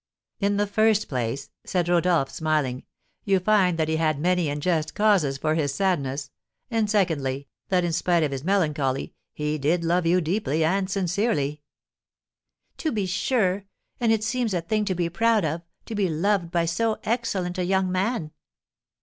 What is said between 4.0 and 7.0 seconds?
many and just causes for his sadness; and